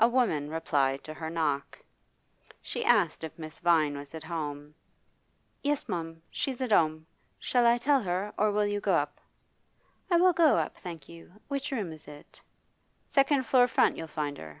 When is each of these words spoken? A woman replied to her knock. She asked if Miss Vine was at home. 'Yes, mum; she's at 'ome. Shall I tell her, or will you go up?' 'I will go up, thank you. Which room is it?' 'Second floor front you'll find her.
A 0.00 0.08
woman 0.08 0.50
replied 0.50 1.04
to 1.04 1.14
her 1.14 1.30
knock. 1.30 1.78
She 2.60 2.84
asked 2.84 3.22
if 3.22 3.38
Miss 3.38 3.60
Vine 3.60 3.96
was 3.96 4.16
at 4.16 4.24
home. 4.24 4.74
'Yes, 5.62 5.88
mum; 5.88 6.20
she's 6.28 6.60
at 6.60 6.72
'ome. 6.72 7.06
Shall 7.38 7.64
I 7.64 7.78
tell 7.78 8.00
her, 8.00 8.32
or 8.36 8.50
will 8.50 8.66
you 8.66 8.80
go 8.80 8.94
up?' 8.94 9.20
'I 10.10 10.16
will 10.16 10.32
go 10.32 10.56
up, 10.58 10.76
thank 10.76 11.08
you. 11.08 11.40
Which 11.46 11.70
room 11.70 11.92
is 11.92 12.08
it?' 12.08 12.42
'Second 13.06 13.46
floor 13.46 13.68
front 13.68 13.96
you'll 13.96 14.08
find 14.08 14.36
her. 14.38 14.60